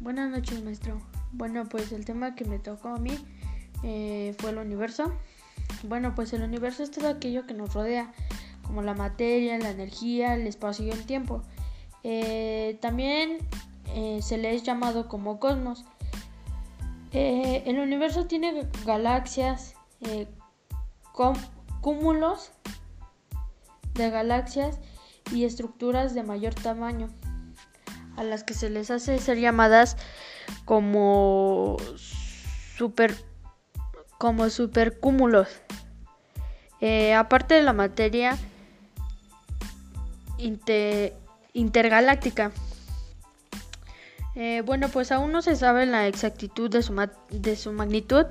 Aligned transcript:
Buenas 0.00 0.30
noches, 0.30 0.64
maestro. 0.64 0.98
Bueno, 1.30 1.68
pues 1.68 1.92
el 1.92 2.06
tema 2.06 2.34
que 2.34 2.46
me 2.46 2.58
tocó 2.58 2.88
a 2.88 2.96
mí 2.96 3.18
eh, 3.82 4.34
fue 4.38 4.48
el 4.48 4.56
universo. 4.56 5.12
Bueno, 5.82 6.14
pues 6.14 6.32
el 6.32 6.42
universo 6.42 6.82
es 6.82 6.90
todo 6.90 7.06
aquello 7.06 7.46
que 7.46 7.52
nos 7.52 7.74
rodea, 7.74 8.10
como 8.62 8.80
la 8.80 8.94
materia, 8.94 9.58
la 9.58 9.68
energía, 9.68 10.36
el 10.36 10.46
espacio 10.46 10.86
y 10.86 10.90
el 10.90 11.04
tiempo. 11.04 11.42
Eh, 12.02 12.78
también 12.80 13.46
eh, 13.94 14.20
se 14.22 14.38
le 14.38 14.54
es 14.54 14.62
llamado 14.62 15.06
como 15.06 15.38
cosmos. 15.38 15.84
el 17.12 17.78
universo 17.78 18.24
tiene 18.24 18.66
galaxias, 18.86 19.74
cúmulos 21.82 22.52
de 23.92 24.08
galaxias 24.08 24.80
y 25.30 25.44
estructuras 25.44 26.14
de 26.14 26.22
mayor 26.22 26.54
tamaño 26.54 27.10
a 28.20 28.24
las 28.24 28.44
que 28.44 28.52
se 28.52 28.68
les 28.68 28.90
hace 28.90 29.18
ser 29.18 29.38
llamadas 29.38 29.96
como 30.66 31.78
super 32.76 33.14
como 34.18 34.50
supercúmulos. 34.50 35.48
Eh, 36.82 37.14
aparte 37.14 37.54
de 37.54 37.62
la 37.62 37.72
materia 37.72 38.36
intergaláctica. 41.54 42.52
Eh, 44.34 44.62
bueno, 44.66 44.90
pues 44.90 45.12
aún 45.12 45.32
no 45.32 45.40
se 45.40 45.56
sabe 45.56 45.86
la 45.86 46.06
exactitud 46.06 46.70
de 46.70 46.82
su, 46.82 46.94
de 47.30 47.56
su 47.56 47.72
magnitud, 47.72 48.26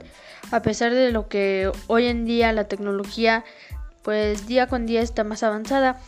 a 0.52 0.62
pesar 0.62 0.94
de 0.94 1.12
lo 1.12 1.28
que 1.28 1.72
hoy 1.88 2.06
en 2.06 2.26
día 2.26 2.54
la 2.54 2.68
tecnología, 2.68 3.44
pues 4.04 4.46
día 4.46 4.68
con 4.68 4.86
día 4.86 5.02
está 5.02 5.24
más 5.24 5.42
avanzada. 5.42 6.00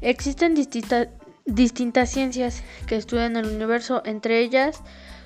Existen 0.00 0.54
distintas 0.54 1.08
distintas 1.46 2.10
ciencias 2.10 2.62
que 2.86 2.96
estudian 2.96 3.36
el 3.36 3.46
universo, 3.46 4.02
entre 4.04 4.40
ellas 4.40 4.82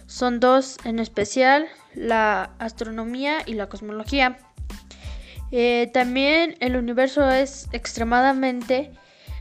son 0.07 0.41
dos 0.41 0.77
en 0.85 0.99
especial, 0.99 1.67
la 1.95 2.51
astronomía 2.59 3.39
y 3.47 3.55
la 3.55 3.69
cosmología. 3.69 4.39
Eh, 5.53 5.91
también 5.93 6.57
el 6.61 6.77
universo 6.77 7.29
es 7.29 7.69
extremadamente 7.73 8.91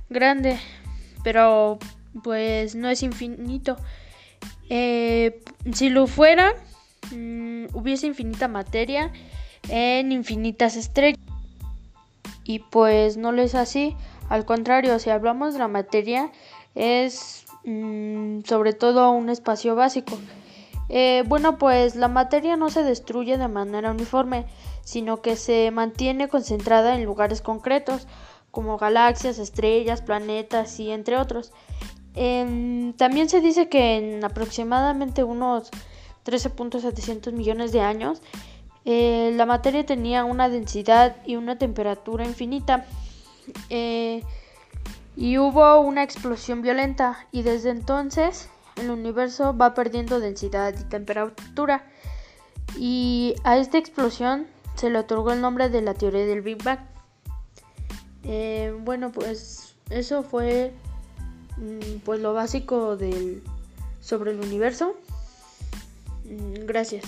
grande, 0.10 0.60
pero 1.24 1.80
pues 2.24 2.76
no 2.76 2.90
es 2.90 3.04
infinito. 3.04 3.78
Eh, 4.70 5.42
si 5.74 5.90
lo 5.90 6.08
fuera, 6.08 6.54
mm, 7.12 7.66
hubiese 7.74 8.08
infinita 8.08 8.48
materia 8.48 9.12
en 9.70 10.12
infinitas 10.12 10.76
estrellas. 10.76 11.20
Y 12.44 12.60
pues 12.60 13.18
no 13.18 13.32
lo 13.32 13.42
es 13.42 13.54
así. 13.56 13.96
Al 14.30 14.46
contrario, 14.46 14.98
si 15.00 15.10
hablamos 15.10 15.54
de 15.54 15.60
la 15.60 15.68
materia, 15.68 16.32
es 16.76 17.46
mm, 17.66 18.42
sobre 18.46 18.74
todo 18.74 19.12
un 19.12 19.30
espacio 19.30 19.76
básico. 19.76 20.18
Eh, 20.90 21.24
bueno, 21.28 21.58
pues 21.58 21.96
la 21.96 22.08
materia 22.08 22.56
no 22.56 22.70
se 22.70 22.84
destruye 22.84 23.38
de 23.38 23.48
manera 23.48 23.92
uniforme, 23.92 24.46
sino 24.84 25.22
que 25.22 25.36
se 25.36 25.70
mantiene 25.72 26.28
concentrada 26.28 26.96
en 26.96 27.06
lugares 27.06 27.42
concretos, 27.42 28.08
como 28.52 28.78
galaxias, 28.78 29.38
estrellas, 29.38 30.02
planetas 30.02 30.80
y 30.80 30.90
entre 30.92 31.18
otros. 31.18 31.52
también 32.16 33.30
se 33.30 33.40
dice 33.40 33.70
que 33.70 33.98
en 33.98 34.24
aproximadamente 34.26 35.24
unos 35.24 35.70
13.700 36.26 37.32
millones 37.34 37.72
de 37.72 37.82
años, 37.82 38.22
eh, 38.86 39.34
la 39.36 39.46
materia 39.46 39.86
tenía 39.86 40.24
una 40.26 40.50
densidad 40.50 41.18
y 41.26 41.36
una 41.36 41.58
temperatura 41.58 42.26
infinita. 42.26 42.86
Eh, 43.70 44.24
y 45.20 45.38
hubo 45.38 45.82
una 45.82 46.02
explosión 46.02 46.62
violenta 46.62 47.28
y 47.34 47.42
desde 47.42 47.72
entonces 47.72 48.48
el 48.78 48.90
universo 48.90 49.56
va 49.56 49.74
perdiendo 49.74 50.22
densidad 50.22 50.74
y 50.80 50.84
temperatura 50.86 51.84
y 52.78 53.36
a 53.44 53.58
esta 53.58 53.78
explosión 53.78 54.48
se 54.76 54.90
le 54.90 54.98
otorgó 54.98 55.34
el 55.34 55.42
nombre 55.42 55.68
de 55.68 55.82
la 55.82 55.94
teoría 55.94 56.26
del 56.26 56.42
Big 56.42 56.64
Bang. 56.64 56.80
Eh, 58.24 58.74
bueno, 58.80 59.12
pues 59.12 59.76
eso 59.90 60.24
fue 60.24 60.72
mm, 61.58 61.98
pues 62.06 62.22
lo 62.22 62.34
básico 62.34 62.96
del 62.96 63.44
sobre 64.00 64.32
el 64.32 64.40
universo. 64.40 64.96
Mm, 66.24 66.66
gracias. 66.66 67.04